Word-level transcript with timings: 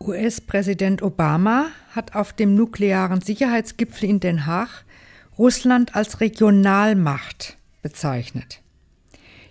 US-Präsident 0.00 1.02
Obama 1.02 1.66
hat 1.90 2.14
auf 2.14 2.32
dem 2.32 2.54
nuklearen 2.54 3.20
Sicherheitsgipfel 3.20 4.08
in 4.08 4.20
Den 4.20 4.46
Haag 4.46 4.84
Russland 5.38 5.94
als 5.94 6.20
Regionalmacht 6.20 7.56
bezeichnet. 7.82 8.62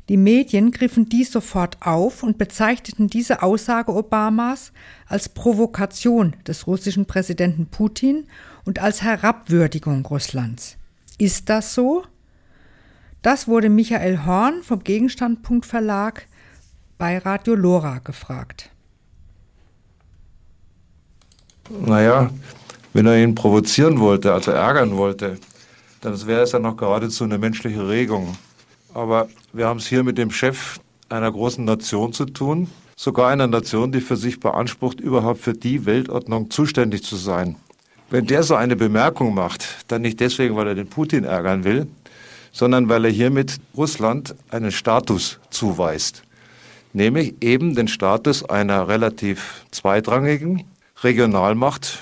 Die 0.08 0.18
Medien 0.18 0.70
griffen 0.72 1.10
dies 1.10 1.32
sofort 1.32 1.82
auf 1.82 2.22
und 2.22 2.38
bezeichneten 2.38 3.08
diese 3.08 3.42
Aussage 3.42 3.92
Obamas 3.92 4.72
als 5.08 5.30
Provokation 5.30 6.36
des 6.48 6.68
russischen 6.68 7.08
Präsidenten 7.08 7.66
Putin 7.66 8.28
und 8.66 8.80
als 8.80 9.02
Herabwürdigung 9.02 10.06
Russlands. 10.06 10.78
Ist 11.18 11.50
das 11.50 11.74
so? 11.74 12.04
Das 13.24 13.48
wurde 13.48 13.70
Michael 13.70 14.26
Horn 14.26 14.62
vom 14.62 14.84
Gegenstandpunkt 14.84 15.66
Verlag 15.66 16.28
bei 17.00 17.18
Radio 17.18 17.56
Lora 17.56 17.98
gefragt. 18.00 18.70
Naja, 21.70 22.30
wenn 22.94 23.08
er 23.08 23.22
ihn 23.22 23.36
provozieren 23.36 24.00
wollte, 24.00 24.34
also 24.34 24.52
ärgern 24.52 24.96
wollte, 24.98 25.38
dann 26.02 26.28
wäre 26.28 26.42
es 26.42 26.52
ja 26.52 26.60
noch 26.60 26.78
geradezu 26.78 27.24
eine 27.24 27.38
menschliche 27.38 27.88
Regung. 27.88 28.38
Aber 28.94 29.28
wir 29.54 29.68
haben 29.68 29.80
es 29.80 29.88
hier 29.88 30.04
mit 30.04 30.18
dem 30.18 30.32
Chef 30.32 30.80
einer 31.10 31.32
großen 31.32 31.66
Nation 31.66 32.14
zu 32.14 32.26
tun, 32.26 32.70
sogar 32.96 33.30
einer 33.30 33.48
Nation, 33.48 33.92
die 33.92 34.02
für 34.02 34.16
sich 34.16 34.40
beansprucht, 34.40 35.02
überhaupt 35.02 35.42
für 35.42 35.54
die 35.54 35.86
Weltordnung 35.86 36.50
zuständig 36.50 37.04
zu 37.04 37.16
sein. 37.16 37.56
Wenn 38.10 38.28
der 38.28 38.44
so 38.44 38.56
eine 38.56 38.76
Bemerkung 38.76 39.34
macht, 39.34 39.86
dann 39.88 40.04
nicht 40.04 40.20
deswegen, 40.20 40.56
weil 40.56 40.68
er 40.68 40.76
den 40.76 40.88
Putin 40.88 41.24
ärgern 41.24 41.64
will, 41.64 41.88
sondern 42.52 42.88
weil 42.88 43.06
er 43.06 43.12
hiermit 43.12 43.58
Russland 43.76 44.36
einen 44.52 44.72
Status 44.72 45.40
zuweist. 45.50 46.22
Nämlich 46.94 47.36
eben 47.42 47.76
den 47.76 47.88
Status 47.88 48.48
einer 48.48 48.88
relativ 48.88 49.66
zweitrangigen 49.72 50.64
Regionalmacht, 51.04 52.00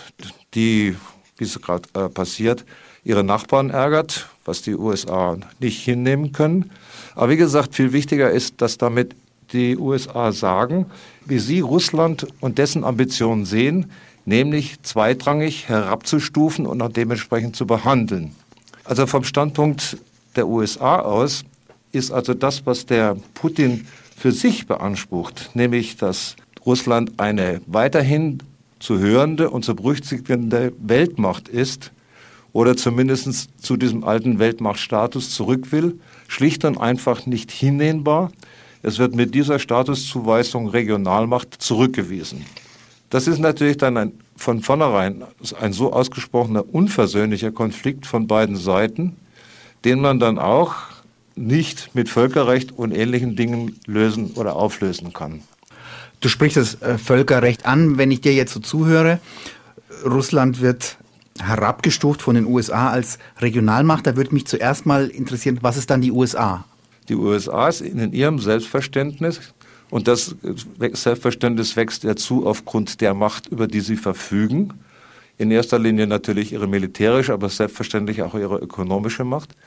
die, 0.53 0.95
wie 1.37 1.43
es 1.43 1.61
gerade 1.61 1.87
äh, 1.93 2.09
passiert, 2.09 2.65
ihre 3.03 3.23
Nachbarn 3.23 3.69
ärgert, 3.69 4.29
was 4.45 4.61
die 4.61 4.75
USA 4.75 5.37
nicht 5.59 5.83
hinnehmen 5.83 6.31
können. 6.31 6.71
Aber 7.15 7.29
wie 7.29 7.37
gesagt, 7.37 7.75
viel 7.75 7.91
wichtiger 7.91 8.31
ist, 8.31 8.61
dass 8.61 8.77
damit 8.77 9.15
die 9.51 9.77
USA 9.77 10.31
sagen, 10.31 10.87
wie 11.25 11.39
sie 11.39 11.59
Russland 11.59 12.27
und 12.39 12.57
dessen 12.57 12.83
Ambitionen 12.83 13.45
sehen, 13.45 13.91
nämlich 14.25 14.81
zweitrangig 14.83 15.67
herabzustufen 15.67 16.65
und 16.65 16.81
auch 16.81 16.91
dementsprechend 16.91 17.55
zu 17.55 17.67
behandeln. 17.67 18.35
Also 18.83 19.05
vom 19.05 19.23
Standpunkt 19.23 19.97
der 20.35 20.47
USA 20.47 20.99
aus 20.99 21.43
ist 21.91 22.11
also 22.11 22.33
das, 22.33 22.65
was 22.65 22.85
der 22.85 23.17
Putin 23.33 23.85
für 24.17 24.31
sich 24.31 24.67
beansprucht, 24.67 25.51
nämlich 25.53 25.97
dass 25.97 26.35
Russland 26.65 27.13
eine 27.17 27.61
weiterhin 27.67 28.39
zu 28.83 28.99
hörende 28.99 29.49
und 29.49 29.63
zu 29.63 29.75
berücksichtigende 29.75 30.73
Weltmacht 30.77 31.47
ist, 31.47 31.91
oder 32.51 32.75
zumindest 32.75 33.49
zu 33.63 33.77
diesem 33.77 34.03
alten 34.03 34.39
Weltmachtstatus 34.39 35.31
zurück 35.31 35.71
will, 35.71 35.99
schlicht 36.27 36.65
und 36.65 36.77
einfach 36.77 37.25
nicht 37.25 37.49
hinnehmbar. 37.49 38.31
Es 38.83 38.99
wird 38.99 39.15
mit 39.15 39.33
dieser 39.33 39.57
Statuszuweisung 39.57 40.67
Regionalmacht 40.67 41.55
zurückgewiesen. 41.61 42.45
Das 43.09 43.27
ist 43.27 43.39
natürlich 43.39 43.77
dann 43.77 43.97
ein, 43.97 44.11
von 44.35 44.61
vornherein 44.61 45.23
ein 45.59 45.71
so 45.71 45.93
ausgesprochener 45.93 46.65
unversöhnlicher 46.71 47.51
Konflikt 47.51 48.05
von 48.05 48.27
beiden 48.27 48.57
Seiten, 48.57 49.15
den 49.85 50.01
man 50.01 50.19
dann 50.19 50.37
auch 50.37 50.75
nicht 51.35 51.95
mit 51.95 52.09
Völkerrecht 52.09 52.73
und 52.73 52.91
ähnlichen 52.91 53.35
Dingen 53.37 53.79
lösen 53.87 54.31
oder 54.35 54.57
auflösen 54.57 55.13
kann. 55.13 55.41
Du 56.23 56.29
sprichst 56.29 56.55
das 56.55 56.81
äh, 56.81 56.97
Völkerrecht 56.97 57.65
an, 57.65 57.97
wenn 57.97 58.09
ich 58.09 58.21
dir 58.21 58.33
jetzt 58.33 58.53
so 58.53 58.61
zuhöre. 58.61 59.19
Russland 60.05 60.61
wird 60.61 60.97
herabgestuft 61.37 62.21
von 62.21 62.35
den 62.35 62.45
USA 62.45 62.91
als 62.91 63.19
Regionalmacht. 63.39 64.07
Da 64.07 64.15
würde 64.15 64.33
mich 64.33 64.47
zuerst 64.47 64.85
mal 64.85 65.09
interessieren, 65.09 65.59
was 65.61 65.75
ist 65.75 65.89
dann 65.89 65.99
die 65.99 66.13
USA? 66.13 66.63
Die 67.09 67.15
USA 67.15 67.67
ist 67.67 67.81
in 67.81 68.13
ihrem 68.13 68.39
Selbstverständnis 68.39 69.41
und 69.89 70.07
das 70.07 70.37
Selbstverständnis 70.93 71.75
wächst 71.75 72.05
ja 72.05 72.15
zu 72.15 72.47
aufgrund 72.47 73.01
der 73.01 73.13
Macht, 73.13 73.47
über 73.47 73.67
die 73.67 73.81
sie 73.81 73.97
verfügen. 73.97 74.73
In 75.37 75.51
erster 75.51 75.77
Linie 75.77 76.07
natürlich 76.07 76.53
ihre 76.53 76.67
militärische, 76.67 77.33
aber 77.33 77.49
selbstverständlich 77.49 78.21
auch 78.21 78.35
ihre 78.35 78.59
ökonomische 78.59 79.25
Macht. 79.25 79.57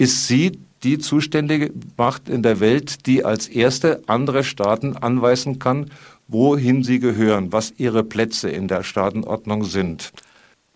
Ist 0.00 0.28
sie 0.28 0.58
die 0.82 0.98
zuständige 0.98 1.72
Macht 1.98 2.30
in 2.30 2.42
der 2.42 2.58
Welt, 2.58 3.06
die 3.06 3.22
als 3.22 3.48
erste 3.48 4.02
andere 4.06 4.44
Staaten 4.44 4.96
anweisen 4.96 5.58
kann, 5.58 5.90
wohin 6.26 6.82
sie 6.82 7.00
gehören, 7.00 7.52
was 7.52 7.74
ihre 7.76 8.02
Plätze 8.02 8.48
in 8.48 8.66
der 8.66 8.82
Staatenordnung 8.82 9.64
sind. 9.64 10.12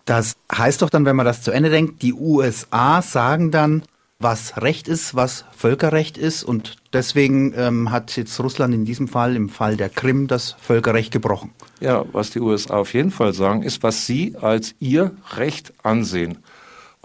Das 0.05 0.35
heißt 0.55 0.83
doch 0.83 0.91
dann, 0.91 1.05
wenn 1.05 1.15
man 1.15 1.25
das 1.25 1.41
zu 1.41 1.49
Ende 1.49 1.71
denkt, 1.71 2.03
die 2.03 2.13
USA 2.13 3.01
sagen 3.01 3.49
dann, 3.49 3.81
was 4.19 4.61
Recht 4.61 4.87
ist, 4.87 5.15
was 5.15 5.45
Völkerrecht 5.57 6.19
ist 6.19 6.43
und 6.43 6.75
deswegen 6.93 7.53
ähm, 7.57 7.89
hat 7.89 8.15
jetzt 8.15 8.39
Russland 8.39 8.75
in 8.75 8.85
diesem 8.85 9.07
Fall, 9.07 9.35
im 9.35 9.49
Fall 9.49 9.75
der 9.75 9.89
Krim, 9.89 10.27
das 10.27 10.55
Völkerrecht 10.59 11.11
gebrochen. 11.11 11.49
Ja, 11.79 12.05
was 12.11 12.29
die 12.29 12.41
USA 12.41 12.75
auf 12.75 12.93
jeden 12.93 13.09
Fall 13.09 13.33
sagen, 13.33 13.63
ist, 13.63 13.81
was 13.81 14.05
sie 14.05 14.35
als 14.39 14.75
ihr 14.79 15.11
Recht 15.35 15.73
ansehen. 15.81 16.37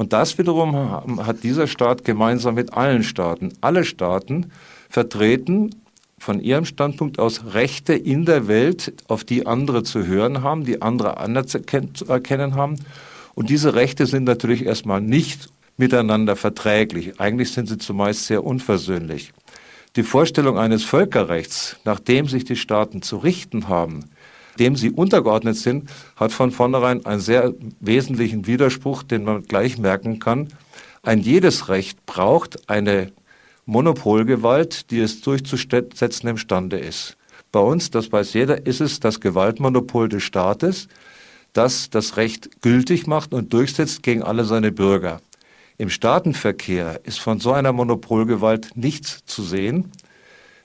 Und 0.01 0.15
das 0.15 0.39
wiederum 0.39 1.27
hat 1.27 1.43
dieser 1.43 1.67
Staat 1.67 2.07
gemeinsam 2.07 2.55
mit 2.55 2.73
allen 2.73 3.03
Staaten. 3.03 3.53
Alle 3.61 3.85
Staaten 3.85 4.51
vertreten 4.89 5.75
von 6.17 6.41
ihrem 6.41 6.65
Standpunkt 6.65 7.19
aus 7.19 7.53
Rechte 7.53 7.93
in 7.93 8.25
der 8.25 8.49
Welt, 8.49 8.95
auf 9.09 9.25
die 9.25 9.47
andere 9.47 9.83
zu 9.83 10.07
hören 10.07 10.43
haben, 10.43 10.65
die 10.65 10.81
andere 10.81 11.19
anzuerkennen 11.19 12.55
haben. 12.55 12.77
Und 13.35 13.51
diese 13.51 13.75
Rechte 13.75 14.07
sind 14.07 14.25
natürlich 14.25 14.65
erstmal 14.65 15.03
nicht 15.03 15.51
miteinander 15.77 16.35
verträglich. 16.35 17.21
Eigentlich 17.21 17.53
sind 17.53 17.69
sie 17.69 17.77
zumeist 17.77 18.25
sehr 18.25 18.43
unversöhnlich. 18.43 19.35
Die 19.97 20.03
Vorstellung 20.03 20.57
eines 20.57 20.83
Völkerrechts, 20.83 21.77
nach 21.85 22.01
dem 22.01 22.27
sich 22.27 22.47
die 22.47 22.57
Staaten 22.57 23.03
zu 23.03 23.19
richten 23.19 23.69
haben, 23.69 24.07
dem 24.61 24.77
sie 24.77 24.91
untergeordnet 24.91 25.57
sind, 25.57 25.91
hat 26.17 26.33
von 26.33 26.53
vornherein 26.53 27.05
einen 27.07 27.21
sehr 27.21 27.55
wesentlichen 27.81 28.47
Widerspruch, 28.47 29.03
den 29.03 29.25
man 29.25 29.43
gleich 29.43 29.79
merken 29.79 30.21
kann. 30.21 30.49
Ein 31.03 31.21
jedes 31.21 31.69
Recht 31.69 32.05
braucht 32.07 32.69
eine 32.69 33.11
Monopolgewalt, 33.65 34.91
die 34.91 35.01
es 35.01 35.23
durchzusetzen 35.23 36.29
imstande 36.29 36.79
ist. 36.79 37.17
Bei 37.53 37.61
uns, 37.61 37.91
das 37.91 38.13
weiß 38.13 38.35
jeder, 38.35 38.67
ist 38.67 38.81
es 38.81 39.01
das 39.01 39.21
Gewaltmonopol 39.21 40.09
des 40.09 40.23
Staates, 40.23 40.89
das 41.53 41.91
das 41.91 42.17
Recht 42.17 42.63
gültig 42.63 43.07
macht 43.07 43.33
und 43.33 43.53
durchsetzt 43.53 44.03
gegen 44.03 44.23
alle 44.23 44.45
seine 44.45 44.71
Bürger. 44.71 45.21
Im 45.79 45.89
Staatenverkehr 45.89 47.01
ist 47.05 47.19
von 47.19 47.41
so 47.41 47.53
einer 47.53 47.73
Monopolgewalt 47.73 48.77
nichts 48.77 49.25
zu 49.25 49.43
sehen, 49.43 49.91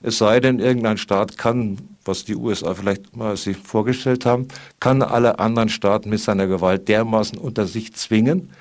es 0.05 0.19
sei 0.19 0.39
denn, 0.39 0.59
irgendein 0.59 0.97
Staat 0.97 1.37
kann, 1.37 1.77
was 2.03 2.25
die 2.25 2.35
USA 2.35 2.75
vielleicht 2.75 3.15
mal 3.15 3.35
sich 3.37 3.57
vorgestellt 3.57 4.25
haben, 4.25 4.47
kann 4.79 5.01
alle 5.01 5.39
anderen 5.39 5.69
Staaten 5.69 6.09
mit 6.09 6.19
seiner 6.19 6.47
Gewalt 6.47 6.87
dermaßen 6.87 7.37
unter 7.37 7.65
sich 7.65 7.93
zwingen, 7.93 8.51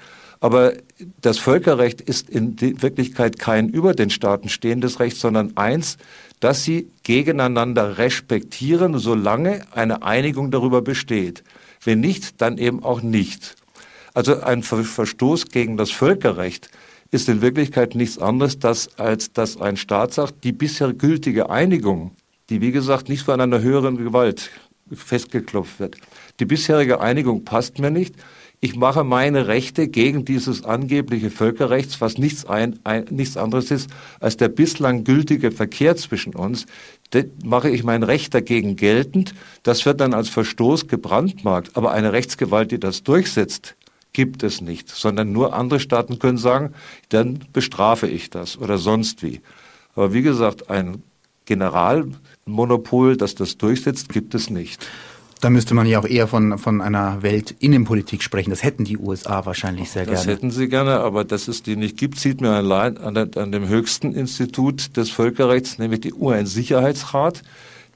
aber 0.40 0.74
das 1.20 1.38
Völkerrecht 1.38 2.00
ist 2.02 2.28
in 2.28 2.60
Wirklichkeit 2.60 3.38
kein 3.38 3.68
über 3.68 3.94
den 3.94 4.10
Staaten 4.10 4.48
stehendes 4.48 5.00
Recht, 5.00 5.16
sondern 5.16 5.56
eins, 5.56 5.96
dass 6.40 6.64
sie 6.64 6.90
gegeneinander 7.02 7.96
respektieren, 7.96 8.98
solange 8.98 9.62
eine 9.72 10.02
Einigung 10.02 10.50
darüber 10.50 10.82
besteht. 10.82 11.44
Wenn 11.82 12.00
nicht, 12.00 12.42
dann 12.42 12.58
eben 12.58 12.82
auch 12.82 13.00
nicht. 13.00 13.56
Also 14.12 14.42
ein 14.42 14.62
Verstoß 14.62 15.46
gegen 15.46 15.76
das 15.76 15.90
Völkerrecht 15.90 16.68
ist 17.14 17.28
in 17.28 17.40
Wirklichkeit 17.40 17.94
nichts 17.94 18.18
anderes, 18.18 18.58
dass, 18.58 18.98
als 18.98 19.32
dass 19.32 19.60
ein 19.60 19.76
Staat 19.76 20.12
sagt, 20.12 20.44
die 20.44 20.52
bisher 20.52 20.92
gültige 20.92 21.48
Einigung, 21.48 22.10
die 22.50 22.60
wie 22.60 22.72
gesagt 22.72 23.08
nicht 23.08 23.22
von 23.22 23.40
einer 23.40 23.60
höheren 23.60 23.96
Gewalt 23.96 24.50
festgeklopft 24.92 25.80
wird, 25.80 25.96
die 26.40 26.44
bisherige 26.44 27.00
Einigung 27.00 27.44
passt 27.44 27.78
mir 27.78 27.90
nicht, 27.90 28.16
ich 28.60 28.76
mache 28.76 29.04
meine 29.04 29.46
Rechte 29.46 29.88
gegen 29.88 30.24
dieses 30.24 30.64
angebliche 30.64 31.30
Völkerrechts, 31.30 32.00
was 32.00 32.18
nichts, 32.18 32.46
ein, 32.46 32.80
ein, 32.82 33.04
nichts 33.10 33.36
anderes 33.36 33.70
ist 33.70 33.90
als 34.20 34.36
der 34.36 34.48
bislang 34.48 35.04
gültige 35.04 35.50
Verkehr 35.50 35.96
zwischen 35.96 36.34
uns, 36.34 36.66
das 37.10 37.26
mache 37.44 37.70
ich 37.70 37.84
mein 37.84 38.02
Recht 38.02 38.34
dagegen 38.34 38.74
geltend. 38.74 39.34
Das 39.62 39.84
wird 39.86 40.00
dann 40.00 40.14
als 40.14 40.30
Verstoß 40.30 40.88
gebrandmarkt. 40.88 41.76
Aber 41.76 41.92
eine 41.92 42.12
Rechtsgewalt, 42.12 42.72
die 42.72 42.80
das 42.80 43.02
durchsetzt, 43.02 43.76
gibt 44.14 44.42
es 44.42 44.62
nicht, 44.62 44.88
sondern 44.88 45.32
nur 45.32 45.52
andere 45.52 45.80
Staaten 45.80 46.18
können 46.18 46.38
sagen, 46.38 46.72
dann 47.10 47.40
bestrafe 47.52 48.06
ich 48.06 48.30
das 48.30 48.56
oder 48.56 48.78
sonst 48.78 49.22
wie. 49.22 49.42
Aber 49.94 50.14
wie 50.14 50.22
gesagt, 50.22 50.70
ein 50.70 51.02
Generalmonopol, 51.44 53.18
das 53.18 53.34
das 53.34 53.58
durchsetzt, 53.58 54.08
gibt 54.08 54.34
es 54.34 54.48
nicht. 54.48 54.88
Da 55.40 55.50
müsste 55.50 55.74
man 55.74 55.86
ja 55.86 55.98
auch 55.98 56.06
eher 56.06 56.26
von, 56.26 56.56
von 56.56 56.80
einer 56.80 57.22
Weltinnenpolitik 57.22 58.22
sprechen. 58.22 58.48
Das 58.48 58.62
hätten 58.62 58.84
die 58.84 58.96
USA 58.96 59.44
wahrscheinlich 59.44 59.90
sehr 59.90 60.06
das 60.06 60.14
gerne. 60.14 60.26
Das 60.26 60.34
hätten 60.34 60.50
sie 60.50 60.68
gerne, 60.68 61.00
aber 61.00 61.24
dass 61.24 61.48
es 61.48 61.62
die 61.62 61.76
nicht 61.76 61.98
gibt, 61.98 62.18
sieht 62.18 62.40
man 62.40 62.52
allein 62.52 62.96
an, 62.96 63.16
an 63.16 63.52
dem 63.52 63.68
höchsten 63.68 64.14
Institut 64.14 64.96
des 64.96 65.10
Völkerrechts, 65.10 65.78
nämlich 65.78 66.00
die 66.00 66.14
UN-Sicherheitsrat, 66.14 67.42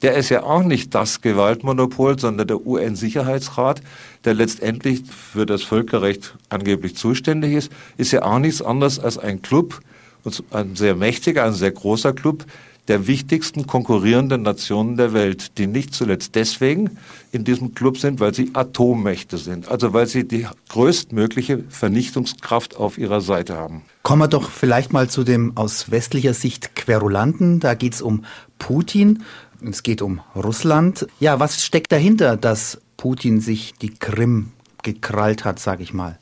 der 0.03 0.15
ist 0.15 0.29
ja 0.29 0.43
auch 0.43 0.63
nicht 0.63 0.95
das 0.95 1.21
Gewaltmonopol, 1.21 2.19
sondern 2.19 2.47
der 2.47 2.67
UN-Sicherheitsrat, 2.67 3.81
der 4.25 4.35
letztendlich 4.35 5.03
für 5.05 5.47
das 5.47 5.63
Völkerrecht 5.63 6.35
angeblich 6.49 6.97
zuständig 6.97 7.55
ist, 7.55 7.73
ist 7.97 8.13
ja 8.13 8.23
auch 8.23 8.39
nichts 8.39 8.63
anderes 8.63 8.99
als 8.99 9.19
ein 9.19 9.43
Club, 9.43 9.81
ein 10.51 10.77
sehr 10.77 10.95
mächtiger, 10.95 11.45
ein 11.45 11.55
sehr 11.55 11.73
großer 11.73 12.13
Club, 12.13 12.45
der 12.89 13.07
wichtigsten 13.07 13.67
konkurrierenden 13.67 14.43
Nationen 14.43 14.97
der 14.97 15.13
Welt, 15.13 15.59
die 15.59 15.67
nicht 15.67 15.95
zuletzt 15.95 16.35
deswegen 16.35 16.99
in 17.33 17.45
diesem 17.45 17.75
Club 17.75 17.99
sind, 17.99 18.19
weil 18.19 18.35
sie 18.35 18.51
Atommächte 18.55 19.37
sind, 19.37 19.69
also 19.69 19.93
weil 19.93 20.07
sie 20.07 20.27
die 20.27 20.47
größtmögliche 20.71 21.65
Vernichtungskraft 21.69 22.77
auf 22.77 22.99
ihrer 22.99 23.21
Seite 23.21 23.57
haben. 23.57 23.83
Kommen 24.03 24.23
wir 24.23 24.29
doch 24.29 24.51
vielleicht 24.51 24.93
mal 24.93 25.11
zu 25.11 25.23
dem 25.23 25.57
aus 25.57 25.91
westlicher 25.91 26.33
Sicht 26.33 26.75
Querulanten. 26.75 27.61
Da 27.61 27.75
geht 27.75 27.93
es 27.93 28.03
um 28.03 28.25
Putin, 28.59 29.23
es 29.63 29.83
geht 29.83 30.03
um 30.03 30.21
Russland. 30.35 31.07
Ja, 31.21 31.41
was 31.41 31.65
steckt 31.65 31.93
dahinter, 31.93 32.37
dass 32.37 32.81
Putin 32.97 33.41
sich 33.41 33.75
die 33.75 33.95
Krim 33.95 34.53
gekrallt 34.83 35.45
hat, 35.45 35.59
sage 35.59 35.83
ich 35.83 35.93
mal? 35.93 36.19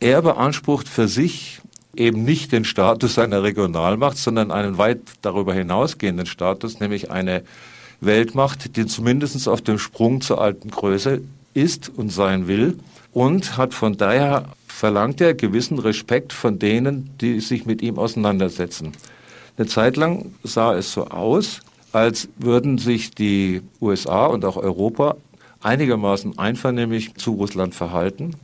Er 0.00 0.22
beansprucht 0.22 0.88
für 0.88 1.08
sich 1.08 1.60
eben 1.94 2.24
nicht 2.24 2.52
den 2.52 2.64
Status 2.64 3.18
einer 3.18 3.42
Regionalmacht, 3.42 4.16
sondern 4.16 4.50
einen 4.50 4.78
weit 4.78 5.00
darüber 5.22 5.52
hinausgehenden 5.54 6.26
Status, 6.26 6.80
nämlich 6.80 7.10
eine 7.10 7.42
Weltmacht, 8.00 8.76
die 8.76 8.86
zumindest 8.86 9.46
auf 9.48 9.60
dem 9.60 9.78
Sprung 9.78 10.20
zur 10.20 10.40
alten 10.40 10.70
Größe 10.70 11.20
ist 11.52 11.88
und 11.88 12.10
sein 12.10 12.48
will 12.48 12.78
und 13.12 13.56
hat 13.56 13.74
von 13.74 13.96
daher 13.96 14.46
verlangt 14.66 15.20
er 15.20 15.34
gewissen 15.34 15.78
Respekt 15.78 16.32
von 16.32 16.58
denen, 16.58 17.10
die 17.20 17.40
sich 17.40 17.66
mit 17.66 17.82
ihm 17.82 17.98
auseinandersetzen. 17.98 18.92
Eine 19.58 19.66
Zeit 19.66 19.96
lang 19.96 20.32
sah 20.42 20.74
es 20.74 20.92
so 20.92 21.08
aus, 21.08 21.60
als 21.92 22.28
würden 22.36 22.78
sich 22.78 23.10
die 23.10 23.62
USA 23.80 24.26
und 24.26 24.44
auch 24.44 24.56
Europa 24.56 25.16
einigermaßen 25.60 26.38
einvernehmlich 26.38 27.14
zu 27.14 27.32
Russland 27.32 27.74
verhalten. 27.74 28.34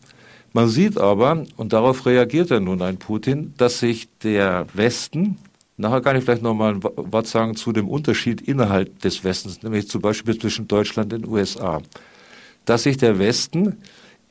Man 0.52 0.69
sieht 0.69 0.98
aber, 0.98 1.44
und 1.56 1.72
darauf 1.72 2.06
reagiert 2.06 2.50
ja 2.50 2.60
nun 2.60 2.82
ein 2.82 2.96
Putin, 2.96 3.54
dass 3.56 3.81
sich 3.81 4.08
der 4.22 4.66
Westen, 4.75 5.37
nachher 5.76 6.00
kann 6.00 6.16
ich 6.16 6.25
vielleicht 6.25 6.43
nochmal 6.43 6.75
ein 6.75 6.82
Wort 6.82 7.26
sagen 7.26 7.56
zu 7.56 7.72
dem 7.72 7.88
Unterschied 7.88 8.40
innerhalb 8.40 9.00
des 9.00 9.22
Westens, 9.22 9.62
nämlich 9.62 9.88
zum 9.88 10.00
Beispiel 10.00 10.38
zwischen 10.38 10.69
Deutschland 10.69 11.12
und 11.12 11.25
den 11.25 11.31
USA, 11.31 11.82
dass 12.64 12.84
sich 12.84 12.96
der 12.96 13.19
Westen 13.19 13.76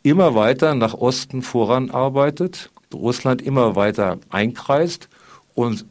immer 0.03 0.35
weiter 0.35 0.75
nach 0.75 0.93
Osten 0.93 1.41
voranarbeitet, 1.41 2.69
Russland 2.93 3.41
immer 3.41 3.75
weiter 3.75 4.19
einkreist 4.29 5.09
und 5.53 5.85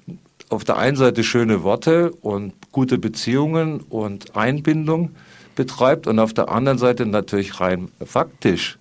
auf 0.54 0.64
der 0.64 0.78
einen 0.78 0.96
Seite 0.96 1.24
schöne 1.24 1.62
Worte 1.62 2.12
und 2.20 2.54
gute 2.72 2.98
Beziehungen 2.98 3.80
und 3.80 4.36
Einbindung 4.36 5.10
betreibt 5.54 6.06
und 6.06 6.18
auf 6.18 6.32
der 6.32 6.48
anderen 6.48 6.78
Seite 6.78 7.06
natürlich 7.06 7.60
rein 7.60 7.90
faktisch 8.04 8.78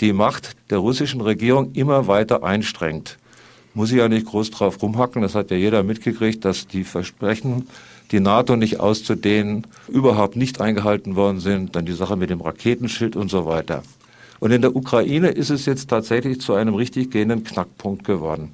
die 0.00 0.12
Macht 0.12 0.56
der 0.70 0.78
russischen 0.78 1.20
Regierung 1.20 1.72
immer 1.72 2.06
weiter 2.06 2.44
einstrengt. 2.44 3.18
Muss 3.74 3.90
ich 3.90 3.98
ja 3.98 4.08
nicht 4.08 4.26
groß 4.26 4.50
drauf 4.50 4.82
rumhacken, 4.82 5.22
das 5.22 5.34
hat 5.34 5.50
ja 5.50 5.56
jeder 5.56 5.82
mitgekriegt, 5.82 6.44
dass 6.44 6.66
die 6.66 6.84
Versprechen, 6.84 7.68
die 8.10 8.20
NATO 8.20 8.56
nicht 8.56 8.80
auszudehnen, 8.80 9.66
überhaupt 9.88 10.36
nicht 10.36 10.60
eingehalten 10.60 11.16
worden 11.16 11.40
sind. 11.40 11.76
Dann 11.76 11.86
die 11.86 11.92
Sache 11.92 12.16
mit 12.16 12.30
dem 12.30 12.40
Raketenschild 12.40 13.16
und 13.16 13.30
so 13.30 13.46
weiter. 13.46 13.82
Und 14.38 14.50
in 14.50 14.62
der 14.62 14.76
Ukraine 14.76 15.28
ist 15.28 15.50
es 15.50 15.66
jetzt 15.66 15.88
tatsächlich 15.90 16.40
zu 16.40 16.54
einem 16.54 16.74
richtig 16.74 17.10
gehenden 17.10 17.44
Knackpunkt 17.44 18.04
geworden. 18.04 18.52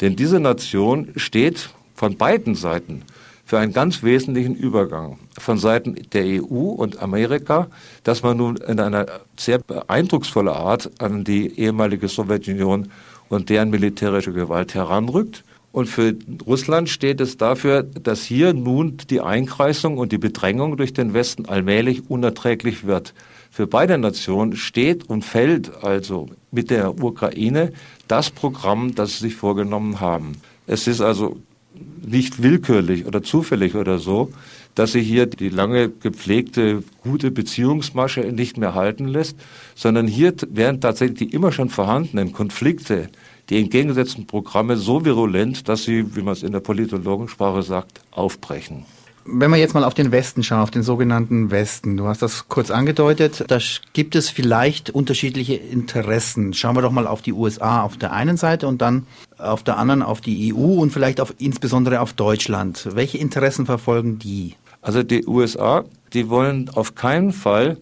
Denn 0.00 0.16
diese 0.16 0.40
Nation 0.40 1.12
steht 1.16 1.70
von 1.94 2.16
beiden 2.16 2.54
Seiten 2.54 3.02
für 3.44 3.58
einen 3.58 3.72
ganz 3.72 4.02
wesentlichen 4.02 4.54
Übergang 4.54 5.18
von 5.38 5.58
Seiten 5.58 5.96
der 6.12 6.42
EU 6.42 6.70
und 6.70 7.02
Amerika, 7.02 7.68
dass 8.02 8.22
man 8.22 8.38
nun 8.38 8.56
in 8.56 8.80
einer 8.80 9.06
sehr 9.36 9.60
eindrucksvollen 9.86 10.54
Art 10.54 10.90
an 10.98 11.24
die 11.24 11.58
ehemalige 11.58 12.08
Sowjetunion 12.08 12.90
und 13.28 13.50
deren 13.50 13.70
militärische 13.70 14.32
Gewalt 14.32 14.74
heranrückt. 14.74 15.44
Und 15.72 15.86
für 15.86 16.14
Russland 16.46 16.88
steht 16.88 17.20
es 17.20 17.36
dafür, 17.36 17.82
dass 17.82 18.22
hier 18.22 18.54
nun 18.54 18.96
die 19.10 19.20
Einkreisung 19.20 19.98
und 19.98 20.12
die 20.12 20.18
Bedrängung 20.18 20.76
durch 20.76 20.92
den 20.92 21.14
Westen 21.14 21.46
allmählich 21.46 22.08
unerträglich 22.08 22.86
wird. 22.86 23.12
Für 23.50 23.66
beide 23.66 23.98
Nationen 23.98 24.56
steht 24.56 25.08
und 25.08 25.24
fällt 25.24 25.82
also 25.82 26.28
mit 26.52 26.70
der 26.70 27.02
Ukraine 27.02 27.72
das 28.08 28.30
Programm, 28.30 28.94
das 28.94 29.14
sie 29.14 29.26
sich 29.26 29.34
vorgenommen 29.34 30.00
haben. 30.00 30.36
Es 30.66 30.86
ist 30.86 31.00
also 31.00 31.38
nicht 32.04 32.42
willkürlich 32.42 33.06
oder 33.06 33.22
zufällig 33.22 33.74
oder 33.74 33.98
so, 33.98 34.30
dass 34.74 34.92
sie 34.92 35.02
hier 35.02 35.26
die 35.26 35.48
lange 35.48 35.88
gepflegte 35.88 36.82
gute 37.02 37.30
Beziehungsmasche 37.30 38.20
nicht 38.20 38.58
mehr 38.58 38.74
halten 38.74 39.06
lässt, 39.06 39.36
sondern 39.74 40.06
hier 40.06 40.34
werden 40.48 40.80
tatsächlich 40.80 41.18
die 41.18 41.34
immer 41.34 41.52
schon 41.52 41.70
vorhandenen 41.70 42.32
Konflikte, 42.32 43.08
die 43.50 43.60
entgegengesetzten 43.60 44.26
Programme 44.26 44.76
so 44.76 45.04
virulent, 45.04 45.68
dass 45.68 45.84
sie, 45.84 46.16
wie 46.16 46.22
man 46.22 46.32
es 46.32 46.42
in 46.42 46.52
der 46.52 46.60
Politologensprache 46.60 47.62
sagt, 47.62 48.00
aufbrechen. 48.10 48.84
Wenn 49.26 49.50
wir 49.50 49.56
jetzt 49.56 49.72
mal 49.72 49.84
auf 49.84 49.94
den 49.94 50.12
Westen 50.12 50.42
schauen, 50.42 50.60
auf 50.60 50.70
den 50.70 50.82
sogenannten 50.82 51.50
Westen, 51.50 51.96
du 51.96 52.06
hast 52.06 52.20
das 52.20 52.46
kurz 52.48 52.70
angedeutet, 52.70 53.44
da 53.48 53.58
gibt 53.94 54.16
es 54.16 54.28
vielleicht 54.28 54.90
unterschiedliche 54.90 55.54
Interessen. 55.54 56.52
Schauen 56.52 56.76
wir 56.76 56.82
doch 56.82 56.92
mal 56.92 57.06
auf 57.06 57.22
die 57.22 57.32
USA 57.32 57.82
auf 57.82 57.96
der 57.96 58.12
einen 58.12 58.36
Seite 58.36 58.68
und 58.68 58.82
dann 58.82 59.06
auf 59.44 59.62
der 59.62 59.78
anderen 59.78 60.02
auf 60.02 60.20
die 60.20 60.54
EU 60.54 60.80
und 60.80 60.90
vielleicht 60.90 61.20
auf, 61.20 61.34
insbesondere 61.38 62.00
auf 62.00 62.12
Deutschland. 62.12 62.88
Welche 62.92 63.18
Interessen 63.18 63.66
verfolgen 63.66 64.18
die? 64.18 64.54
Also 64.82 65.02
die 65.02 65.26
USA, 65.26 65.84
die 66.12 66.28
wollen 66.28 66.70
auf 66.70 66.94
keinen 66.94 67.32
Fall 67.32 67.78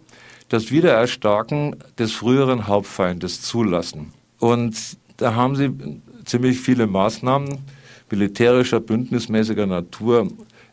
das 0.48 0.70
Wiedererstarken 0.70 1.76
des 1.98 2.12
früheren 2.12 2.66
Hauptfeindes 2.66 3.42
zulassen. 3.42 4.12
Und 4.38 4.76
da 5.16 5.34
haben 5.34 5.56
sie 5.56 5.70
ziemlich 6.24 6.60
viele 6.60 6.86
Maßnahmen 6.86 7.58
militärischer, 8.10 8.80
bündnismäßiger 8.80 9.66
Natur 9.66 10.28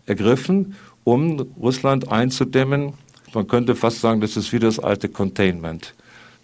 ergriffen, 0.05 0.75
um 1.03 1.39
Russland 1.59 2.11
einzudämmen. 2.11 2.93
Man 3.33 3.47
könnte 3.47 3.75
fast 3.75 4.01
sagen, 4.01 4.21
das 4.21 4.35
ist 4.37 4.51
wie 4.51 4.59
das 4.59 4.79
alte 4.79 5.07
Containment. 5.07 5.93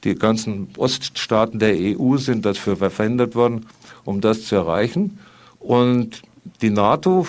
Die 0.04 0.16
ganzen 0.16 0.70
Oststaaten 0.78 1.60
der 1.60 1.76
EU 1.76 2.18
sind 2.18 2.46
dafür 2.46 2.78
verwendet 2.78 3.36
worden, 3.36 3.66
um 4.06 4.22
das 4.22 4.46
zu 4.46 4.56
erreichen. 4.56 5.20
Und 5.60 6.22
die 6.62 6.70
NATO, 6.70 7.28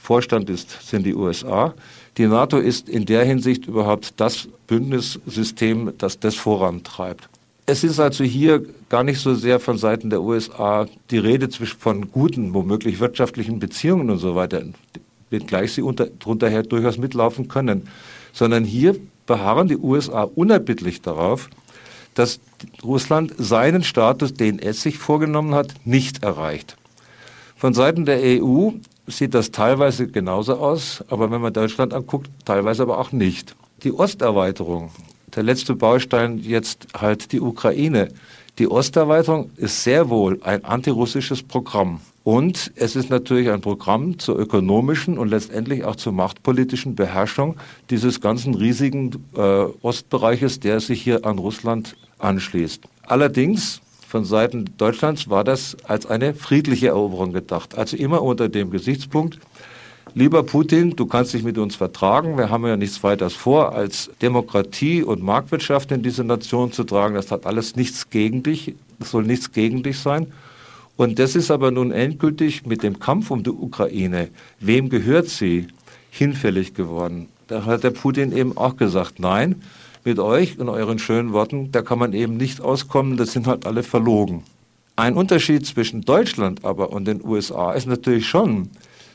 Vorstand 0.00 0.48
ist, 0.48 0.88
sind 0.88 1.04
die 1.04 1.14
USA, 1.14 1.74
die 2.16 2.26
NATO 2.26 2.58
ist 2.58 2.88
in 2.88 3.06
der 3.06 3.24
Hinsicht 3.24 3.66
überhaupt 3.66 4.14
das 4.18 4.48
Bündnissystem, 4.66 5.92
das 5.98 6.20
das 6.20 6.36
vorantreibt. 6.36 7.28
Es 7.66 7.82
ist 7.82 7.98
also 7.98 8.24
hier 8.24 8.64
gar 8.88 9.02
nicht 9.02 9.20
so 9.20 9.34
sehr 9.34 9.58
von 9.58 9.78
Seiten 9.78 10.10
der 10.10 10.22
USA 10.22 10.86
die 11.10 11.18
Rede 11.18 11.48
von 11.50 12.10
guten, 12.12 12.54
womöglich 12.54 13.00
wirtschaftlichen 13.00 13.58
Beziehungen 13.58 14.10
und 14.10 14.18
so 14.18 14.34
weiter 14.34 14.62
wenngleich 15.30 15.72
sie 15.72 15.82
unter, 15.82 16.06
drunter 16.06 16.48
her 16.48 16.62
durchaus 16.62 16.98
mitlaufen 16.98 17.48
können. 17.48 17.88
Sondern 18.32 18.64
hier 18.64 18.96
beharren 19.26 19.68
die 19.68 19.78
USA 19.78 20.24
unerbittlich 20.24 21.00
darauf, 21.00 21.48
dass 22.14 22.40
Russland 22.82 23.34
seinen 23.38 23.82
Status, 23.82 24.34
den 24.34 24.58
es 24.58 24.82
sich 24.82 24.98
vorgenommen 24.98 25.54
hat, 25.54 25.74
nicht 25.84 26.22
erreicht. 26.22 26.76
Von 27.56 27.74
Seiten 27.74 28.04
der 28.04 28.20
EU 28.22 28.70
sieht 29.06 29.34
das 29.34 29.50
teilweise 29.50 30.08
genauso 30.08 30.54
aus, 30.54 31.04
aber 31.08 31.30
wenn 31.30 31.40
man 31.40 31.52
Deutschland 31.52 31.92
anguckt, 31.92 32.30
teilweise 32.44 32.82
aber 32.82 32.98
auch 32.98 33.12
nicht. 33.12 33.54
Die 33.82 33.92
Osterweiterung, 33.92 34.90
der 35.34 35.42
letzte 35.42 35.74
Baustein 35.74 36.38
jetzt 36.38 36.86
halt 36.94 37.32
die 37.32 37.40
Ukraine. 37.40 38.08
Die 38.58 38.68
Osterweiterung 38.68 39.50
ist 39.56 39.82
sehr 39.82 40.08
wohl 40.08 40.40
ein 40.42 40.64
antirussisches 40.64 41.42
Programm. 41.42 42.00
Und 42.24 42.72
es 42.74 42.96
ist 42.96 43.10
natürlich 43.10 43.50
ein 43.50 43.60
Programm 43.60 44.18
zur 44.18 44.38
ökonomischen 44.38 45.18
und 45.18 45.28
letztendlich 45.28 45.84
auch 45.84 45.94
zur 45.94 46.14
machtpolitischen 46.14 46.94
Beherrschung 46.94 47.56
dieses 47.90 48.22
ganzen 48.22 48.54
riesigen 48.54 49.10
äh, 49.36 49.66
Ostbereiches, 49.82 50.58
der 50.58 50.80
sich 50.80 51.02
hier 51.02 51.26
an 51.26 51.38
Russland 51.38 51.96
anschließt. 52.18 52.82
Allerdings 53.02 53.82
von 54.08 54.24
Seiten 54.24 54.70
Deutschlands 54.78 55.28
war 55.28 55.44
das 55.44 55.76
als 55.84 56.06
eine 56.06 56.32
friedliche 56.32 56.88
Eroberung 56.88 57.34
gedacht. 57.34 57.76
Also 57.76 57.98
immer 57.98 58.22
unter 58.22 58.48
dem 58.48 58.70
Gesichtspunkt, 58.70 59.38
lieber 60.14 60.44
Putin, 60.44 60.96
du 60.96 61.04
kannst 61.04 61.34
dich 61.34 61.42
mit 61.42 61.58
uns 61.58 61.76
vertragen. 61.76 62.38
Wir 62.38 62.48
haben 62.48 62.64
ja 62.66 62.78
nichts 62.78 63.02
weiteres 63.02 63.34
vor, 63.34 63.74
als 63.74 64.10
Demokratie 64.22 65.02
und 65.02 65.22
Marktwirtschaft 65.22 65.92
in 65.92 66.02
diese 66.02 66.24
Nation 66.24 66.72
zu 66.72 66.84
tragen. 66.84 67.16
Das 67.16 67.30
hat 67.30 67.44
alles 67.44 67.76
nichts 67.76 68.08
gegen 68.08 68.42
dich. 68.42 68.74
Das 68.98 69.10
soll 69.10 69.24
nichts 69.24 69.52
gegen 69.52 69.82
dich 69.82 69.98
sein. 69.98 70.32
Und 70.96 71.18
das 71.18 71.34
ist 71.34 71.50
aber 71.50 71.70
nun 71.70 71.90
endgültig 71.90 72.66
mit 72.66 72.82
dem 72.82 73.00
Kampf 73.00 73.30
um 73.30 73.42
die 73.42 73.50
Ukraine, 73.50 74.28
wem 74.60 74.88
gehört 74.88 75.28
sie, 75.28 75.66
hinfällig 76.10 76.74
geworden. 76.74 77.28
Da 77.48 77.64
hat 77.64 77.82
der 77.82 77.90
Putin 77.90 78.36
eben 78.36 78.56
auch 78.56 78.76
gesagt, 78.76 79.18
nein, 79.18 79.62
mit 80.04 80.18
euch 80.18 80.58
und 80.58 80.68
euren 80.68 80.98
schönen 80.98 81.32
Worten, 81.32 81.72
da 81.72 81.82
kann 81.82 81.98
man 81.98 82.12
eben 82.12 82.36
nicht 82.36 82.60
auskommen, 82.60 83.16
das 83.16 83.32
sind 83.32 83.46
halt 83.46 83.66
alle 83.66 83.82
verlogen. 83.82 84.42
Ein 84.96 85.14
Unterschied 85.14 85.66
zwischen 85.66 86.02
Deutschland 86.02 86.64
aber 86.64 86.92
und 86.92 87.06
den 87.06 87.24
USA 87.24 87.72
ist 87.72 87.86
natürlich 87.86 88.28
schon, 88.28 88.70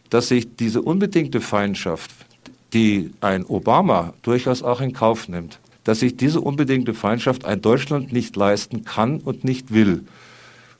dass 0.09 0.27
sich 0.27 0.55
diese 0.57 0.81
unbedingte 0.81 1.39
Feindschaft 1.39 2.11
die 2.73 3.11
ein 3.21 3.45
Obama 3.45 4.13
durchaus 4.21 4.63
auch 4.63 4.81
in 4.81 4.93
Kauf 4.93 5.27
nimmt, 5.27 5.59
dass 5.83 5.99
sich 5.99 6.17
diese 6.17 6.41
unbedingte 6.41 6.93
Feindschaft 6.93 7.45
ein 7.45 7.61
Deutschland 7.61 8.11
nicht 8.11 8.35
leisten 8.35 8.83
kann 8.83 9.19
und 9.19 9.43
nicht 9.43 9.73
will. 9.73 10.03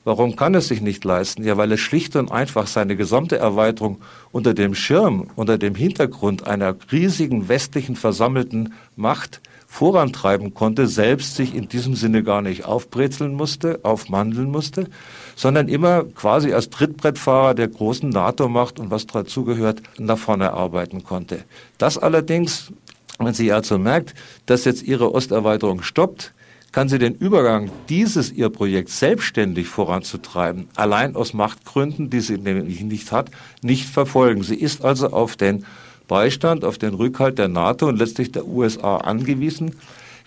Warum 0.10 0.36
kann 0.36 0.56
es 0.56 0.70
sich 0.70 0.82
nicht 0.82 1.06
leisten? 1.06 1.44
Ja, 1.44 1.56
weil 1.58 1.72
es 1.72 1.82
schlicht 1.82 2.16
und 2.16 2.32
einfach 2.32 2.66
seine 2.66 2.96
gesamte 2.96 3.38
Erweiterung 3.38 4.02
unter 4.32 4.56
dem 4.56 4.74
Schirm, 4.74 5.30
unter 5.36 5.60
dem 5.60 5.76
Hintergrund 5.76 6.48
einer 6.48 6.76
riesigen 6.92 7.48
westlichen 7.48 7.96
versammelten 7.96 8.74
Macht 8.96 9.40
vorantreiben 9.68 10.56
konnte, 10.56 10.88
selbst 10.88 11.36
sich 11.36 11.54
in 11.54 11.70
diesem 11.70 11.94
Sinne 11.94 12.24
gar 12.24 12.42
nicht 12.42 12.66
aufbrezeln 12.66 13.36
musste, 13.36 13.82
aufmandeln 13.84 14.50
musste, 14.50 14.88
sondern 15.36 15.68
immer 15.68 16.06
quasi 16.06 16.54
als 16.54 16.72
Trittbrettfahrer 16.72 17.54
der 17.54 17.68
großen 17.68 18.10
NATO-Macht 18.10 18.80
und 18.80 18.90
was 18.90 19.06
dazugehört, 19.06 19.84
nach 20.00 20.18
vorne 20.18 20.54
arbeiten 20.54 21.04
konnte. 21.04 21.44
Das 21.78 22.00
allerdings, 22.00 22.74
wenn 23.20 23.36
sie 23.36 23.52
also 23.52 23.78
merkt, 23.78 24.16
dass 24.48 24.66
jetzt 24.66 24.82
ihre 24.82 25.14
Osterweiterung 25.14 25.84
stoppt, 25.84 26.34
kann 26.72 26.90
sie 26.90 27.00
den 27.00 27.16
Übergang 27.16 27.72
dieses 27.90 28.32
ihr 28.32 28.50
Projekt 28.50 28.90
selbstständig 28.90 29.68
voranzutreiben, 29.68 30.68
allein 30.76 31.16
aus 31.16 31.34
Machtgründen, 31.34 32.10
die 32.10 32.22
sie 32.22 32.38
nämlich 32.38 32.82
nicht 32.82 33.12
hat, 33.12 33.32
nicht 33.62 33.86
verfolgen. 33.86 34.44
Sie 34.44 34.56
ist 34.56 34.84
also 34.84 35.08
auf 35.12 35.36
den 35.36 35.66
Beistand, 36.08 36.66
auf 36.66 36.78
den 36.78 36.94
Rückhalt 36.94 37.38
der 37.38 37.48
NATO 37.48 37.88
und 37.88 37.98
letztlich 37.98 38.32
der 38.32 38.48
USA 38.48 38.98
angewiesen, 38.98 39.76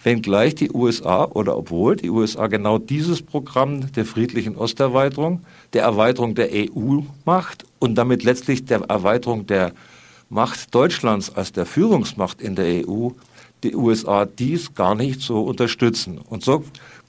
wenngleich 0.05 0.55
die 0.55 0.71
USA 0.73 1.25
oder 1.25 1.57
obwohl 1.57 1.97
die 1.97 2.11
USA 2.11 2.47
genau 2.47 2.79
dieses 2.79 3.23
Programm 3.23 3.93
der 3.93 4.05
friedlichen 4.05 4.57
Osterweiterung, 4.57 5.43
der 5.73 5.83
Erweiterung 5.83 6.35
der 6.35 6.51
EU 6.53 7.01
macht 7.25 7.65
und 7.79 7.97
damit 7.97 8.25
letztlich 8.25 8.65
der 8.65 8.83
Erweiterung 8.83 9.47
der 9.47 9.73
Macht 10.29 10.75
Deutschlands 10.75 11.35
als 11.37 11.53
der 11.53 11.67
Führungsmacht 11.67 12.41
in 12.41 12.55
der 12.55 12.89
EU 12.89 13.11
die 13.63 13.75
USA 13.77 14.25
dies 14.25 14.75
gar 14.75 14.95
nicht 14.95 15.21
so 15.21 15.43
unterstützen. 15.43 16.19
Und 16.19 16.45
so 16.45 16.65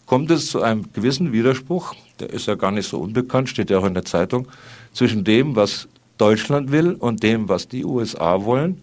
kommt 0.06 0.32
es 0.32 0.48
zu 0.48 0.62
einem 0.62 0.92
gewissen 0.94 1.32
Widerspruch, 1.32 1.96
der 2.20 2.30
ist 2.30 2.48
ja 2.48 2.56
gar 2.56 2.72
nicht 2.72 2.88
so 2.88 3.00
unbekannt, 3.00 3.50
steht 3.50 3.70
ja 3.70 3.80
auch 3.80 3.86
in 3.86 3.94
der 3.94 4.06
Zeitung, 4.06 4.48
zwischen 4.94 5.24
dem, 5.24 5.56
was 5.56 5.88
Deutschland 6.18 6.72
will 6.72 6.94
und 6.94 7.24
dem, 7.24 7.50
was 7.50 7.68
die 7.68 7.86
USA 7.86 8.44
wollen. 8.44 8.82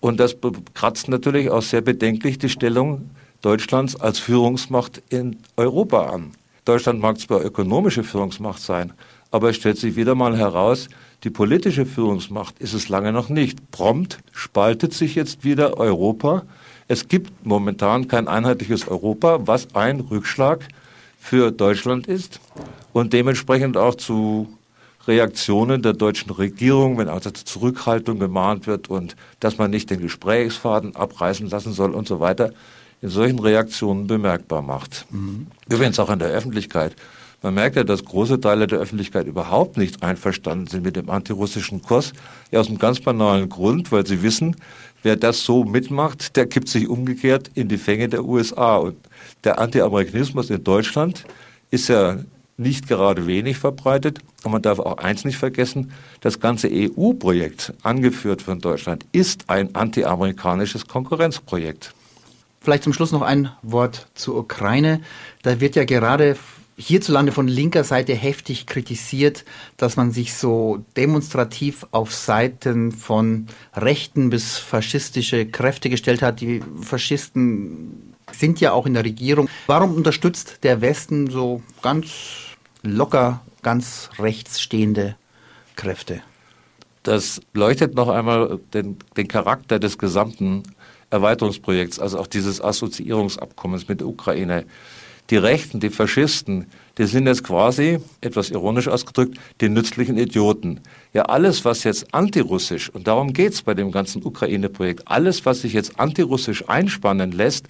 Und 0.00 0.20
das 0.20 0.36
kratzt 0.74 1.08
natürlich 1.08 1.50
auch 1.50 1.62
sehr 1.62 1.80
bedenklich 1.80 2.38
die 2.38 2.48
Stellung 2.48 3.10
Deutschlands 3.40 3.96
als 3.96 4.18
Führungsmacht 4.18 5.02
in 5.08 5.38
Europa 5.56 6.06
an. 6.06 6.32
Deutschland 6.64 7.00
mag 7.00 7.18
zwar 7.18 7.44
ökonomische 7.44 8.04
Führungsmacht 8.04 8.62
sein, 8.62 8.92
aber 9.32 9.50
es 9.50 9.56
stellt 9.56 9.78
sich 9.78 9.96
wieder 9.96 10.14
mal 10.14 10.36
heraus, 10.36 10.88
die 11.24 11.30
politische 11.30 11.86
Führungsmacht 11.86 12.58
ist 12.58 12.72
es 12.72 12.88
lange 12.88 13.12
noch 13.12 13.28
nicht. 13.28 13.70
Prompt 13.70 14.18
spaltet 14.32 14.92
sich 14.92 15.14
jetzt 15.14 15.44
wieder 15.44 15.78
Europa 15.78 16.42
es 16.88 17.08
gibt 17.08 17.46
momentan 17.46 18.08
kein 18.08 18.28
einheitliches 18.28 18.88
Europa, 18.88 19.46
was 19.46 19.74
ein 19.74 20.00
Rückschlag 20.00 20.68
für 21.18 21.50
Deutschland 21.52 22.06
ist 22.06 22.40
und 22.92 23.12
dementsprechend 23.12 23.76
auch 23.76 23.94
zu 23.94 24.58
Reaktionen 25.06 25.82
der 25.82 25.94
deutschen 25.94 26.30
Regierung, 26.30 26.98
wenn 26.98 27.08
also 27.08 27.30
zur 27.30 27.44
Zurückhaltung 27.44 28.18
gemahnt 28.18 28.66
wird 28.66 28.88
und 28.88 29.16
dass 29.40 29.58
man 29.58 29.70
nicht 29.70 29.90
den 29.90 30.00
Gesprächsfaden 30.00 30.94
abreißen 30.94 31.48
lassen 31.48 31.72
soll 31.72 31.92
und 31.92 32.06
so 32.06 32.20
weiter, 32.20 32.52
in 33.00 33.08
solchen 33.08 33.40
Reaktionen 33.40 34.06
bemerkbar 34.06 34.62
macht. 34.62 35.06
Mhm. 35.10 35.48
Übrigens 35.68 35.98
auch 35.98 36.10
in 36.10 36.20
der 36.20 36.28
Öffentlichkeit. 36.28 36.94
Man 37.42 37.54
merkt 37.54 37.74
ja, 37.74 37.82
dass 37.82 38.04
große 38.04 38.40
Teile 38.40 38.68
der 38.68 38.78
Öffentlichkeit 38.78 39.26
überhaupt 39.26 39.76
nicht 39.76 40.04
einverstanden 40.04 40.68
sind 40.68 40.84
mit 40.84 40.94
dem 40.94 41.10
antirussischen 41.10 41.82
Kurs. 41.82 42.12
Ja, 42.52 42.60
aus 42.60 42.68
einem 42.68 42.78
ganz 42.78 43.00
banalen 43.00 43.48
Grund, 43.48 43.90
weil 43.90 44.06
sie 44.06 44.22
wissen, 44.22 44.54
wer 45.02 45.16
das 45.16 45.44
so 45.44 45.64
mitmacht, 45.64 46.36
der 46.36 46.46
kippt 46.46 46.68
sich 46.68 46.88
umgekehrt 46.88 47.50
in 47.54 47.68
die 47.68 47.78
Fänge 47.78 48.08
der 48.08 48.24
USA. 48.24 48.76
Und 48.76 48.96
der 49.44 49.58
Anti-Amerikanismus 49.58 50.50
in 50.50 50.62
Deutschland 50.62 51.24
ist 51.70 51.88
ja 51.88 52.18
nicht 52.56 52.88
gerade 52.88 53.26
wenig 53.26 53.58
verbreitet. 53.58 54.20
Und 54.44 54.52
man 54.52 54.62
darf 54.62 54.78
auch 54.78 54.98
eins 54.98 55.24
nicht 55.24 55.38
vergessen, 55.38 55.92
das 56.20 56.40
ganze 56.40 56.68
EU-Projekt, 56.70 57.72
angeführt 57.82 58.42
von 58.42 58.60
Deutschland, 58.60 59.06
ist 59.12 59.48
ein 59.48 59.74
anti-amerikanisches 59.74 60.86
Konkurrenzprojekt. 60.86 61.94
Vielleicht 62.60 62.84
zum 62.84 62.92
Schluss 62.92 63.10
noch 63.10 63.22
ein 63.22 63.50
Wort 63.62 64.06
zur 64.14 64.36
Ukraine. 64.36 65.00
Da 65.42 65.60
wird 65.60 65.74
ja 65.74 65.84
gerade 65.84 66.36
hierzulande 66.86 67.32
von 67.32 67.48
linker 67.48 67.84
Seite 67.84 68.14
heftig 68.14 68.66
kritisiert, 68.66 69.44
dass 69.76 69.96
man 69.96 70.12
sich 70.12 70.34
so 70.34 70.84
demonstrativ 70.96 71.86
auf 71.90 72.14
Seiten 72.14 72.92
von 72.92 73.46
rechten 73.74 74.30
bis 74.30 74.58
faschistische 74.58 75.46
Kräfte 75.46 75.90
gestellt 75.90 76.22
hat. 76.22 76.40
Die 76.40 76.60
Faschisten 76.80 78.14
sind 78.32 78.60
ja 78.60 78.72
auch 78.72 78.86
in 78.86 78.94
der 78.94 79.04
Regierung. 79.04 79.48
Warum 79.66 79.94
unterstützt 79.94 80.58
der 80.62 80.80
Westen 80.80 81.30
so 81.30 81.62
ganz 81.82 82.10
locker, 82.82 83.40
ganz 83.62 84.10
rechts 84.18 84.60
stehende 84.60 85.16
Kräfte? 85.76 86.22
Das 87.02 87.40
leuchtet 87.52 87.94
noch 87.94 88.08
einmal 88.08 88.60
den, 88.74 88.96
den 89.16 89.28
Charakter 89.28 89.78
des 89.78 89.98
gesamten 89.98 90.62
Erweiterungsprojekts, 91.10 91.98
also 91.98 92.18
auch 92.18 92.26
dieses 92.26 92.60
Assoziierungsabkommens 92.60 93.88
mit 93.88 94.00
der 94.00 94.06
Ukraine 94.06 94.64
die 95.30 95.36
Rechten, 95.36 95.80
die 95.80 95.90
Faschisten, 95.90 96.66
die 96.98 97.04
sind 97.04 97.26
jetzt 97.26 97.44
quasi, 97.44 97.98
etwas 98.20 98.50
ironisch 98.50 98.88
ausgedrückt, 98.88 99.38
die 99.60 99.68
nützlichen 99.68 100.18
Idioten. 100.18 100.80
Ja, 101.14 101.22
alles, 101.22 101.64
was 101.64 101.84
jetzt 101.84 102.14
antirussisch, 102.14 102.90
und 102.90 103.06
darum 103.06 103.32
geht's 103.32 103.62
bei 103.62 103.74
dem 103.74 103.92
ganzen 103.92 104.24
Ukraine-Projekt, 104.24 105.08
alles, 105.08 105.46
was 105.46 105.62
sich 105.62 105.72
jetzt 105.72 105.98
antirussisch 105.98 106.68
einspannen 106.68 107.32
lässt, 107.32 107.66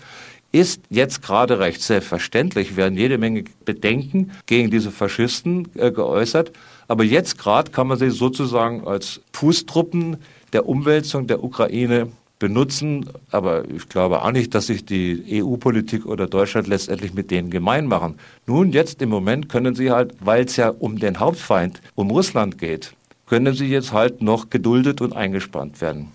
ist 0.52 0.82
jetzt 0.90 1.22
gerade 1.22 1.58
recht 1.58 1.80
selbstverständlich, 1.80 2.76
werden 2.76 2.98
jede 2.98 3.16
Menge 3.16 3.44
Bedenken 3.64 4.32
gegen 4.46 4.70
diese 4.70 4.90
Faschisten 4.90 5.68
äh, 5.76 5.90
geäußert. 5.90 6.52
Aber 6.88 7.04
jetzt 7.04 7.38
gerade 7.38 7.70
kann 7.70 7.86
man 7.86 7.98
sie 7.98 8.10
sozusagen 8.10 8.86
als 8.86 9.22
Fußtruppen 9.32 10.18
der 10.52 10.68
Umwälzung 10.68 11.26
der 11.26 11.42
Ukraine 11.42 12.08
benutzen. 12.42 13.08
Aber 13.30 13.70
ich 13.70 13.88
glaube 13.88 14.22
auch 14.22 14.32
nicht, 14.32 14.52
dass 14.52 14.66
sich 14.66 14.84
die 14.84 15.40
EU-Politik 15.40 16.06
oder 16.06 16.26
Deutschland 16.26 16.66
letztendlich 16.66 17.14
mit 17.14 17.30
denen 17.30 17.50
gemein 17.50 17.86
machen. 17.86 18.16
Nun, 18.46 18.72
jetzt 18.72 19.00
im 19.00 19.10
Moment 19.10 19.48
können 19.48 19.76
sie 19.76 19.92
halt, 19.92 20.14
weil 20.18 20.44
es 20.44 20.56
ja 20.56 20.68
um 20.68 20.98
den 20.98 21.20
Hauptfeind, 21.20 21.80
um 21.94 22.10
Russland 22.10 22.58
geht, 22.58 22.94
können 23.26 23.54
sie 23.54 23.68
jetzt 23.68 23.92
halt 23.92 24.22
noch 24.22 24.50
geduldet 24.50 25.00
und 25.00 25.14
eingespannt 25.14 25.80
werden. 25.80 26.08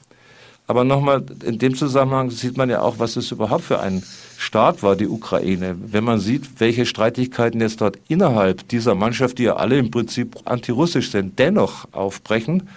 Aber 0.69 0.83
nochmal, 0.83 1.23
in 1.45 1.59
dem 1.59 1.75
Zusammenhang 1.75 2.29
sieht 2.29 2.57
man 2.57 2.69
ja 2.69 2.81
auch, 2.81 2.99
was 2.99 3.15
es 3.15 3.31
überhaupt 3.31 3.63
für 3.63 3.79
ein 3.79 4.03
Staat 4.37 4.83
war, 4.83 4.97
die 4.97 5.07
Ukraine. 5.07 5.77
Wenn 5.79 6.03
man 6.03 6.19
sieht, 6.19 6.59
welche 6.59 6.85
Streitigkeiten 6.85 7.61
jetzt 7.61 7.79
dort 7.79 7.97
innerhalb 8.09 8.67
dieser 8.67 8.95
Mannschaft, 8.95 9.37
die 9.37 9.43
ja 9.43 9.55
alle 9.55 9.77
im 9.77 9.91
Prinzip 9.91 10.35
antirussisch 10.43 11.09
sind, 11.09 11.39
dennoch 11.39 11.87
aufbrechen, 11.93 12.67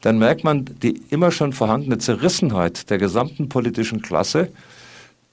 dann 0.00 0.18
merkt 0.18 0.44
man 0.44 0.64
die 0.64 1.00
immer 1.10 1.30
schon 1.30 1.52
vorhandene 1.52 1.98
Zerrissenheit 1.98 2.90
der 2.90 2.98
gesamten 2.98 3.48
politischen 3.48 4.02
Klasse, 4.02 4.50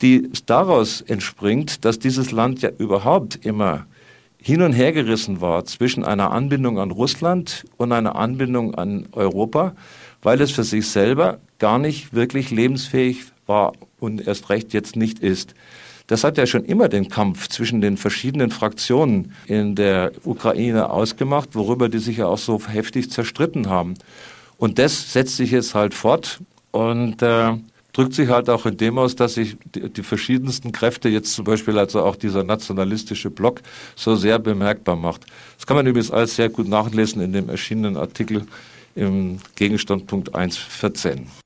die 0.02 0.30
daraus 0.46 1.02
entspringt, 1.02 1.86
dass 1.86 2.00
dieses 2.00 2.32
Land 2.32 2.62
ja 2.62 2.70
überhaupt 2.78 3.46
immer 3.46 3.86
hin 4.38 4.62
und 4.62 4.74
her 4.74 4.92
gerissen 4.92 5.40
war 5.40 5.64
zwischen 5.64 6.04
einer 6.04 6.32
Anbindung 6.32 6.78
an 6.78 6.92
Russland 6.92 7.64
und 7.78 7.94
einer 7.94 8.18
Anbindung 8.18 8.76
an 8.76 9.08
Europa, 9.14 9.74
weil 10.22 10.42
es 10.42 10.52
für 10.52 10.66
sich 10.66 10.90
selber 10.90 11.40
gar 11.60 11.80
nicht 11.80 12.14
wirklich 12.14 12.52
lebensfähig 12.52 13.24
war 13.46 13.72
und 14.00 14.28
erst 14.28 14.50
recht 14.50 14.74
jetzt 14.74 14.98
nicht 14.98 15.20
ist. 15.20 15.56
Das 16.08 16.26
hat 16.26 16.38
ja 16.38 16.46
schon 16.46 16.66
immer 16.66 16.90
den 16.90 17.08
Kampf 17.08 17.48
zwischen 17.48 17.80
den 17.80 17.96
verschiedenen 17.96 18.52
Fraktionen 18.52 19.32
in 19.48 19.76
der 19.76 20.12
Ukraine 20.26 20.90
ausgemacht, 20.90 21.50
worüber 21.54 21.88
die 21.88 22.00
sich 22.00 22.18
ja 22.18 22.28
auch 22.28 22.38
so 22.38 22.62
heftig 22.68 23.10
zerstritten 23.10 23.70
haben. 23.70 23.94
Und 24.64 24.80
das 24.80 25.12
setzt 25.12 25.36
sich 25.36 25.52
jetzt 25.52 25.76
halt 25.76 25.94
fort 25.94 26.40
und 26.72 27.22
äh, 27.22 27.52
drückt 27.92 28.14
sich 28.14 28.30
halt 28.30 28.50
auch 28.50 28.66
in 28.66 28.78
dem 28.78 28.98
aus, 28.98 29.14
dass 29.14 29.34
sich 29.34 29.58
die, 29.76 29.90
die, 29.90 30.04
verschiedensten 30.04 30.72
Kräfte 30.72 31.10
jetzt 31.10 31.34
zum 31.34 31.44
Beispiel 31.44 31.78
also 31.78 32.02
auch 32.02 32.16
dieser 32.16 32.46
nationalistische 32.46 33.30
Block 33.30 33.60
so 33.98 34.16
sehr 34.16 34.40
bemerkbar 34.40 34.96
macht. 34.96 35.26
Das 35.58 35.68
kann 35.68 35.76
man 35.76 35.86
übrigens 35.86 36.12
alles 36.12 36.38
sehr 36.38 36.48
gut 36.48 36.70
nachlesen 36.70 37.22
in 37.22 37.34
dem 37.34 37.50
erschienenen 37.50 37.98
Artikel 37.98 38.48
im 38.96 39.40
Gegenstandpunkt 39.58 40.34
1.14. 40.34 41.43